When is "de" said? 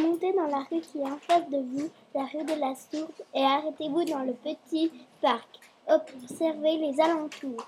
1.50-1.58, 2.44-2.58